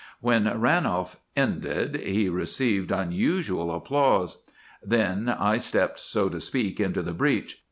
[0.19, 4.37] When Ranolf ended he received unusual applause.
[4.81, 7.59] Then I stepped, so to speak, into the breach.